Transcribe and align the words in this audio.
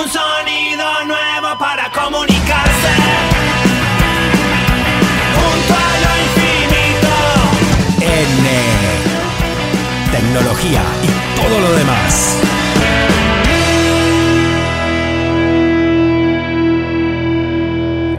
Un 0.00 0.08
sonido 0.08 1.04
nuevo 1.04 1.58
para 1.58 1.90
comunicarse. 1.92 2.88
Junto 5.34 5.74
a 5.74 5.92
lo 6.00 6.10
infinito. 6.24 7.12
N. 8.00 8.48
Tecnología 10.10 10.82
y 11.02 11.06
todo 11.38 11.60
lo 11.60 11.72
demás. 11.74 12.36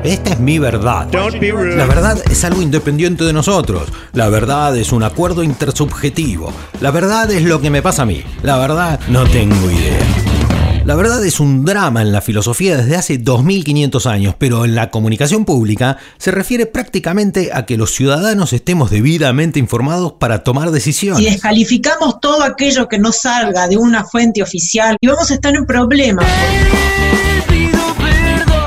Esta 0.04 0.34
es 0.34 0.40
mi 0.40 0.60
verdad. 0.60 1.08
La 1.12 1.86
verdad 1.86 2.22
es 2.30 2.44
algo 2.44 2.62
independiente 2.62 3.24
de 3.24 3.34
nosotros. 3.34 3.90
La 4.14 4.30
verdad 4.30 4.78
es 4.78 4.92
un 4.92 5.02
acuerdo 5.02 5.42
intersubjetivo. 5.42 6.54
La 6.80 6.92
verdad 6.92 7.32
es 7.32 7.42
lo 7.42 7.60
que 7.60 7.72
me 7.72 7.82
pasa 7.82 8.04
a 8.04 8.06
mí. 8.06 8.24
La 8.44 8.60
verdad 8.60 9.00
no 9.08 9.24
tengo 9.24 9.72
idea. 9.72 10.31
La 10.84 10.96
verdad 10.96 11.24
es 11.24 11.40
un 11.40 11.64
drama 11.64 12.02
en 12.02 12.12
la 12.12 12.22
filosofía 12.22 12.76
desde 12.76 12.96
hace 12.96 13.18
2500 13.20 14.08
años, 14.08 14.36
pero 14.38 14.66
en 14.66 14.74
la 14.74 14.90
comunicación 14.90 15.46
pública 15.46 15.98
se 16.18 16.32
refiere 16.32 16.66
prácticamente 16.66 17.52
a 17.54 17.68
que 17.68 17.78
los 17.78 17.92
ciudadanos 17.92 18.52
estemos 18.52 18.90
debidamente 18.90 19.60
informados 19.60 20.14
para 20.14 20.44
tomar 20.44 20.70
Si 20.70 20.74
decisiones. 20.74 21.24
descalificamos 21.24 22.20
todo 22.20 22.44
aquello 22.44 22.88
que 22.88 22.98
no 22.98 23.12
salga 23.12 23.68
de 23.68 23.78
una 23.78 24.06
fuente 24.06 24.42
oficial, 24.42 24.98
y 25.00 25.08
vamos 25.08 25.30
a 25.30 25.36
estar 25.36 25.56
en 25.56 25.66
problemas. 25.66 26.26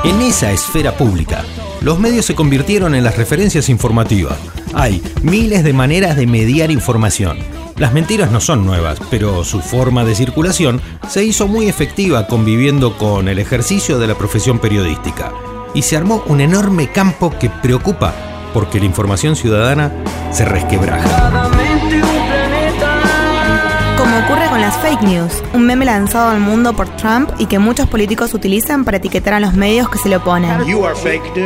En 0.05 0.21
esa 0.21 0.51
esfera 0.53 0.95
pública, 0.95 1.43
los 1.81 1.99
medios 1.99 2.25
se 2.25 2.33
convirtieron 2.33 2.95
en 2.95 3.03
las 3.03 3.17
referencias 3.17 3.67
informativas. 3.67 4.37
Hay 4.73 5.01
miles 5.21 5.65
de 5.65 5.73
maneras 5.73 6.15
de 6.15 6.27
mediar 6.27 6.71
información. 6.71 7.54
Las 7.77 7.91
mentiras 7.91 8.31
no 8.31 8.39
son 8.39 8.65
nuevas, 8.65 8.99
pero 9.09 9.43
su 9.43 9.59
forma 9.59 10.05
de 10.05 10.15
circulación 10.15 10.81
se 11.09 11.25
hizo 11.25 11.49
muy 11.49 11.67
efectiva 11.67 12.25
conviviendo 12.25 12.97
con 12.97 13.27
el 13.27 13.37
ejercicio 13.37 13.99
de 13.99 14.07
la 14.07 14.15
profesión 14.15 14.59
periodística. 14.59 15.33
Y 15.73 15.81
se 15.81 15.97
armó 15.97 16.23
un 16.27 16.39
enorme 16.39 16.89
campo 16.93 17.37
que 17.37 17.49
preocupa 17.49 18.13
porque 18.53 18.79
la 18.79 18.85
información 18.85 19.35
ciudadana 19.35 19.91
se 20.31 20.45
resquebraja. 20.45 21.51
Las 24.65 24.77
fake 24.77 25.03
news, 25.03 25.31
un 25.53 25.67
meme 25.67 25.85
lanzado 25.85 26.31
al 26.31 26.39
mundo 26.39 26.75
por 26.75 26.89
Trump 26.97 27.29
y 27.37 27.45
que 27.45 27.59
muchos 27.59 27.87
políticos 27.87 28.33
utilizan 28.33 28.83
para 28.83 28.97
etiquetar 28.97 29.35
a 29.35 29.39
los 29.39 29.53
medios 29.53 29.87
que 29.91 29.99
se 29.99 30.09
le 30.09 30.15
oponen. 30.15 30.65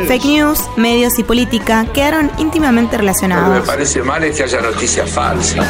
Fake 0.08 0.24
news, 0.24 0.58
medios 0.78 1.18
y 1.18 1.22
política 1.22 1.84
quedaron 1.92 2.30
íntimamente 2.38 2.96
Lo 2.96 3.02
que 3.02 3.02
me 3.02 3.12
relacionados. 3.12 3.66
parece 3.66 4.02
mal 4.02 4.24
es 4.24 4.38
que 4.38 4.44
haya 4.44 4.62
noticias 4.62 5.10
falsas. 5.10 5.66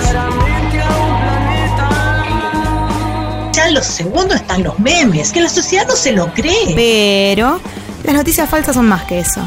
Ya 3.52 3.66
en 3.66 3.74
los 3.74 3.84
segundos 3.84 4.36
están 4.36 4.62
los 4.62 4.78
memes, 4.78 5.32
que 5.32 5.40
la 5.40 5.48
sociedad 5.48 5.88
no 5.88 5.96
se 5.96 6.12
lo 6.12 6.32
cree. 6.32 6.72
Pero 6.76 7.60
las 8.04 8.14
noticias 8.14 8.48
falsas 8.48 8.76
son 8.76 8.86
más 8.86 9.02
que 9.06 9.18
eso. 9.18 9.40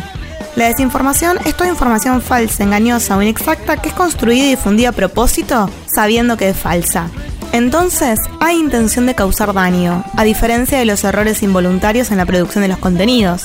La 0.57 0.65
desinformación 0.65 1.37
es 1.45 1.55
toda 1.55 1.69
información 1.69 2.21
falsa, 2.21 2.63
engañosa 2.63 3.15
o 3.15 3.21
inexacta 3.21 3.77
que 3.77 3.87
es 3.87 3.95
construida 3.95 4.43
y 4.43 4.49
difundida 4.49 4.89
a 4.89 4.91
propósito 4.91 5.69
sabiendo 5.85 6.35
que 6.35 6.49
es 6.49 6.57
falsa. 6.57 7.09
Entonces, 7.53 8.19
hay 8.39 8.57
intención 8.57 9.05
de 9.05 9.13
causar 9.13 9.53
daño, 9.53 10.03
a 10.17 10.23
diferencia 10.23 10.79
de 10.79 10.85
los 10.85 11.03
errores 11.03 11.43
involuntarios 11.43 12.09
en 12.09 12.17
la 12.17 12.25
producción 12.25 12.63
de 12.63 12.67
los 12.67 12.79
contenidos. 12.79 13.43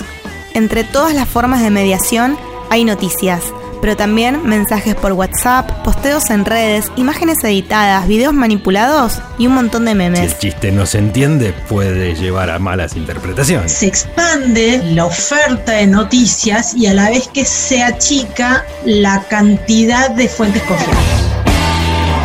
Entre 0.54 0.82
todas 0.82 1.14
las 1.14 1.28
formas 1.28 1.62
de 1.62 1.68
mediación 1.68 2.38
hay 2.70 2.84
noticias, 2.84 3.42
pero 3.82 3.96
también 3.96 4.46
mensajes 4.46 4.94
por 4.94 5.12
WhatsApp, 5.12 5.70
posteos 5.84 6.30
en 6.30 6.46
redes, 6.46 6.90
imágenes 6.96 7.36
editadas, 7.44 8.08
videos 8.08 8.32
manipulados 8.32 9.20
y 9.38 9.46
un 9.46 9.54
montón 9.54 9.84
de 9.84 9.92
Si 9.92 9.96
memes. 9.98 10.20
el 10.20 10.38
chiste 10.38 10.72
no 10.72 10.86
se 10.86 10.98
entiende, 10.98 11.52
puede 11.68 12.14
llevar 12.14 12.48
a 12.48 12.58
malas 12.58 12.96
interpretaciones. 12.96 13.72
Se 13.72 13.86
expande 13.86 14.82
la 14.94 15.04
oferta 15.04 15.72
de 15.72 15.86
noticias 15.86 16.74
y 16.74 16.86
a 16.86 16.94
la 16.94 17.10
vez 17.10 17.28
que 17.28 17.44
se 17.44 17.82
achica 17.82 18.64
la 18.86 19.22
cantidad 19.28 20.10
de 20.10 20.28
fuentes 20.28 20.62
confiables. 20.62 21.17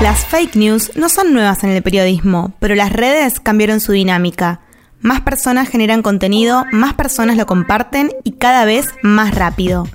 Las 0.03 0.25
fake 0.25 0.58
news 0.58 0.91
no 0.96 1.08
son 1.08 1.31
nuevas 1.31 1.64
en 1.64 1.69
el 1.69 1.81
periodismo, 1.81 2.52
pero 2.59 2.75
las 2.75 2.91
redes 2.91 3.40
cambiaron 3.40 3.80
su 3.80 3.94
dinámica. 3.94 4.59
Más 5.00 5.22
personas 5.22 5.69
generan 5.69 6.02
contenido, 6.02 6.66
más 6.74 6.94
personas 6.94 7.38
lo 7.38 7.46
comparten 7.46 8.12
y 8.25 8.34
cada 8.34 8.66
vez 8.66 8.90
más 9.02 9.34
rápido. 9.34 9.88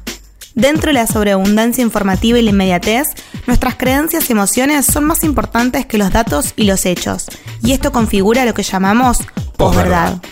Dentro 0.55 0.87
de 0.87 0.95
la 0.95 1.07
sobreabundancia 1.07 1.85
informativa 1.85 2.39
y 2.39 2.43
la 2.43 2.53
inmediatez, 2.53 3.09
nuestras 3.47 3.75
creencias 3.75 4.31
y 4.31 4.33
emociones 4.33 4.87
son 4.87 5.05
más 5.05 5.25
importantes 5.25 5.85
que 5.85 5.99
los 5.99 6.11
datos 6.11 6.55
y 6.57 6.65
los 6.65 6.87
hechos, 6.87 7.27
y 7.63 7.73
esto 7.73 7.93
configura 7.93 8.47
lo 8.47 8.55
que 8.55 8.63
llamamos 8.63 9.19
posverdad. 9.59 10.23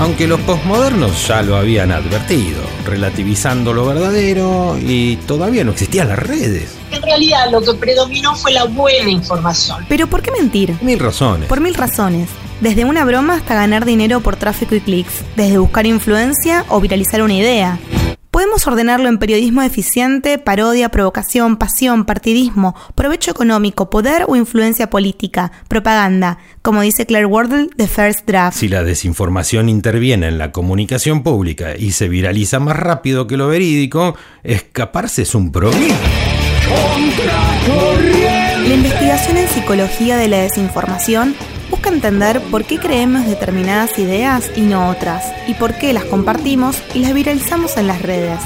Aunque 0.00 0.26
los 0.26 0.40
posmodernos 0.40 1.28
ya 1.28 1.40
lo 1.42 1.54
habían 1.54 1.92
advertido, 1.92 2.62
relativizando 2.84 3.72
lo 3.72 3.86
verdadero 3.86 4.76
y 4.76 5.18
todavía 5.18 5.62
no 5.62 5.70
existían 5.70 6.08
las 6.08 6.18
redes. 6.18 6.83
En 7.04 7.10
realidad 7.10 7.50
lo 7.52 7.60
que 7.60 7.74
predominó 7.74 8.34
fue 8.34 8.50
la 8.52 8.64
buena 8.64 9.10
información. 9.10 9.84
Pero 9.90 10.06
¿por 10.06 10.22
qué 10.22 10.30
mentir? 10.30 10.74
Mil 10.80 10.98
razones. 10.98 11.50
Por 11.50 11.60
mil 11.60 11.74
razones. 11.74 12.30
Desde 12.62 12.86
una 12.86 13.04
broma 13.04 13.34
hasta 13.34 13.54
ganar 13.54 13.84
dinero 13.84 14.20
por 14.20 14.36
tráfico 14.36 14.74
y 14.74 14.80
clics. 14.80 15.22
Desde 15.36 15.58
buscar 15.58 15.84
influencia 15.84 16.64
o 16.70 16.80
viralizar 16.80 17.20
una 17.20 17.34
idea. 17.34 17.78
Podemos 18.30 18.66
ordenarlo 18.66 19.10
en 19.10 19.18
periodismo 19.18 19.60
eficiente, 19.60 20.38
parodia, 20.38 20.88
provocación, 20.88 21.58
pasión, 21.58 22.06
partidismo, 22.06 22.74
provecho 22.94 23.30
económico, 23.30 23.90
poder 23.90 24.24
o 24.26 24.34
influencia 24.34 24.88
política, 24.88 25.52
propaganda, 25.68 26.38
como 26.62 26.80
dice 26.80 27.04
Claire 27.04 27.26
Wardle 27.26 27.68
de 27.76 27.86
First 27.86 28.26
Draft. 28.26 28.56
Si 28.56 28.68
la 28.68 28.82
desinformación 28.82 29.68
interviene 29.68 30.28
en 30.28 30.38
la 30.38 30.52
comunicación 30.52 31.22
pública 31.22 31.76
y 31.76 31.92
se 31.92 32.08
viraliza 32.08 32.60
más 32.60 32.76
rápido 32.76 33.26
que 33.26 33.36
lo 33.36 33.48
verídico, 33.48 34.16
escaparse 34.42 35.22
es 35.22 35.34
un 35.34 35.52
problema. 35.52 35.94
La 38.66 38.74
investigación 38.74 39.36
en 39.36 39.48
psicología 39.48 40.16
de 40.16 40.28
la 40.28 40.38
desinformación 40.38 41.34
busca 41.70 41.90
entender 41.90 42.40
por 42.50 42.64
qué 42.64 42.78
creemos 42.78 43.26
determinadas 43.26 43.98
ideas 43.98 44.50
y 44.56 44.62
no 44.62 44.88
otras, 44.88 45.24
y 45.46 45.54
por 45.54 45.74
qué 45.74 45.92
las 45.92 46.04
compartimos 46.04 46.82
y 46.94 47.00
las 47.00 47.14
viralizamos 47.14 47.76
en 47.76 47.86
las 47.86 48.02
redes. 48.02 48.38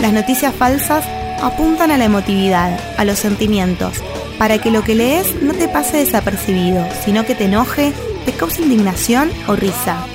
Las 0.00 0.12
noticias 0.12 0.54
falsas 0.54 1.04
apuntan 1.42 1.90
a 1.90 1.98
la 1.98 2.04
emotividad, 2.04 2.78
a 2.96 3.04
los 3.04 3.18
sentimientos, 3.18 3.94
para 4.38 4.58
que 4.58 4.70
lo 4.70 4.82
que 4.82 4.94
lees 4.94 5.42
no 5.42 5.52
te 5.52 5.68
pase 5.68 5.98
desapercibido, 5.98 6.86
sino 7.04 7.24
que 7.26 7.34
te 7.34 7.44
enoje, 7.44 7.92
te 8.24 8.32
cause 8.32 8.62
indignación 8.62 9.30
o 9.46 9.56
risa. 9.56 10.06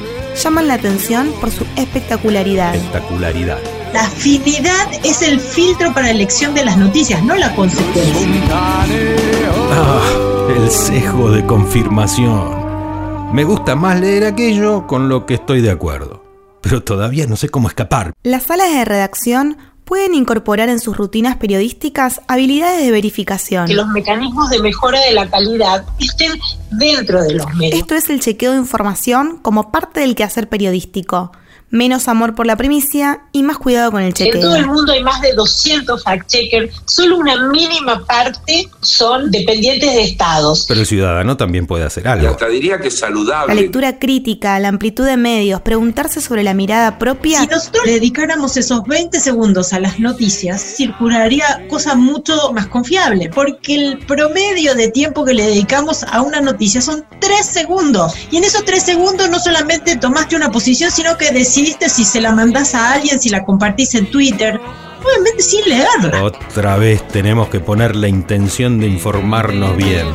Llaman 0.41 0.67
la 0.67 0.75
atención 0.75 1.31
por 1.39 1.51
su 1.51 1.65
espectacularidad. 1.75 2.75
Espectacularidad. 2.75 3.59
La 3.95 4.07
afinidad 4.07 4.91
es 5.05 5.21
el 5.21 5.39
filtro 5.39 5.93
para 5.93 6.07
la 6.07 6.11
elección 6.11 6.53
de 6.53 6.65
las 6.65 6.75
noticias, 6.75 7.23
no 7.23 7.33
la 7.33 7.55
consecuencia. 7.55 8.27
Ah, 8.51 10.49
el 10.53 10.69
sesgo 10.69 11.31
de 11.31 11.45
confirmación. 11.45 13.33
Me 13.33 13.45
gusta 13.45 13.77
más 13.77 13.97
leer 13.97 14.25
aquello 14.25 14.85
con 14.85 15.07
lo 15.07 15.25
que 15.25 15.35
estoy 15.35 15.61
de 15.61 15.71
acuerdo. 15.71 16.21
Pero 16.59 16.83
todavía 16.83 17.25
no 17.25 17.37
sé 17.37 17.47
cómo 17.47 17.69
escapar. 17.69 18.11
Las 18.23 18.43
salas 18.43 18.69
de 18.73 18.83
redacción 18.83 19.55
pueden 19.85 20.13
incorporar 20.13 20.67
en 20.67 20.81
sus 20.81 20.97
rutinas 20.97 21.37
periodísticas 21.37 22.19
habilidades 22.27 22.83
de 22.83 22.91
verificación. 22.91 23.65
Que 23.65 23.75
los 23.75 23.87
mecanismos 23.87 24.49
de 24.49 24.59
mejora 24.59 24.99
de 24.99 25.13
la 25.13 25.29
calidad 25.29 25.85
estén 25.99 26.33
dentro 26.71 27.23
de 27.23 27.35
los 27.35 27.47
medios. 27.53 27.79
Esto 27.79 27.95
es 27.95 28.09
el 28.09 28.19
chequeo 28.19 28.51
de 28.51 28.57
información 28.57 29.37
como 29.41 29.71
parte 29.71 30.01
del 30.01 30.15
quehacer 30.15 30.49
periodístico. 30.49 31.31
Menos 31.75 32.07
amor 32.07 32.35
por 32.35 32.45
la 32.47 32.55
primicia 32.55 33.23
y 33.33 33.43
más 33.43 33.57
cuidado 33.57 33.91
con 33.91 34.01
el 34.01 34.07
En 34.07 34.13
todo 34.13 34.55
el 34.55 34.61
chequeo. 34.61 34.73
mundo 34.73 34.93
hay 34.93 35.03
más 35.03 35.19
de 35.19 35.33
200 35.33 36.01
fact-checkers, 36.05 36.71
solo 36.85 37.17
una 37.17 37.49
mínima 37.49 38.05
parte 38.05 38.69
son 38.79 39.29
dependientes 39.29 39.93
de 39.93 40.03
estados. 40.03 40.63
Pero 40.69 40.79
el 40.79 40.85
ciudadano 40.85 41.35
también 41.35 41.67
puede 41.67 41.83
hacer 41.83 42.05
Y 42.05 42.07
algo. 42.07 42.29
hasta 42.29 42.47
diría 42.47 42.79
que 42.79 42.87
es 42.87 42.93
La 43.01 43.07
saludable. 43.07 43.55
lectura 43.55 43.99
crítica, 43.99 44.57
la 44.59 44.69
amplitud 44.69 45.05
de 45.05 45.17
medios, 45.17 45.59
preguntarse 45.61 46.21
sobre 46.21 46.43
la 46.43 46.53
mirada 46.53 46.97
propia. 46.97 47.41
Si 47.41 47.47
nosotros 47.47 47.85
le 47.85 47.91
dedicáramos 47.95 48.55
esos 48.55 48.83
20 48.85 49.19
segundos 49.19 49.73
a 49.73 49.81
las 49.81 49.99
noticias, 49.99 50.61
circularía 50.61 51.67
cosa 51.69 51.95
mucho 51.95 52.53
más 52.53 52.67
confiable, 52.67 53.29
porque 53.35 53.75
el 53.75 53.97
promedio 54.05 54.75
de 54.75 54.87
tiempo 54.91 55.25
que 55.25 55.33
le 55.33 55.43
dedicamos 55.43 56.03
a 56.03 56.21
una 56.21 56.39
noticia 56.39 56.79
son 56.79 57.03
3 57.19 57.45
segundos. 57.45 58.13
Y 58.31 58.37
en 58.37 58.45
esos 58.45 58.63
3 58.63 58.81
segundos 58.81 59.29
no 59.29 59.39
solamente 59.39 59.97
tomaste 59.97 60.37
una 60.37 60.49
posición, 60.51 60.89
sino 60.89 61.17
que 61.17 61.31
decidiste 61.31 61.64
si 61.89 62.03
se 62.03 62.21
la 62.21 62.31
mandás 62.31 62.75
a 62.75 62.93
alguien, 62.93 63.19
si 63.19 63.29
la 63.29 63.43
compartís 63.43 63.95
en 63.95 64.09
Twitter, 64.11 64.59
obviamente 65.03 65.41
sin 65.41 65.67
leerla. 65.67 66.23
Otra 66.23 66.77
vez 66.77 67.07
tenemos 67.07 67.49
que 67.49 67.59
poner 67.59 67.95
la 67.95 68.07
intención 68.07 68.79
de 68.79 68.87
informarnos 68.87 69.75
bien. 69.77 70.07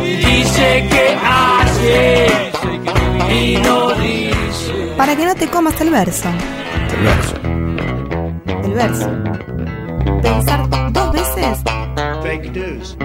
Dice 0.00 0.86
que 0.90 1.18
hace 1.24 2.26
y 3.32 3.56
no 3.56 3.92
dice. 3.94 4.94
Para 4.96 5.16
que 5.16 5.24
no 5.24 5.34
te 5.34 5.48
comas 5.48 5.80
el 5.80 5.90
verso. 5.90 6.28
El 6.96 7.04
verso. 7.04 7.36
El 8.64 8.72
verso. 8.72 9.10
Pensar 10.22 10.68
dos 10.92 11.12
veces 11.12 11.58
Fake 12.22 12.52
news. 12.52 12.96